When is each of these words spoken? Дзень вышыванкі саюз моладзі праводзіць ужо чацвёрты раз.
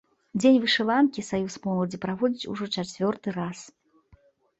Дзень 0.41 0.55
вышыванкі 0.61 1.23
саюз 1.27 1.57
моладзі 1.65 1.99
праводзіць 2.05 2.49
ужо 2.53 2.65
чацвёрты 2.83 3.35
раз. 3.37 3.59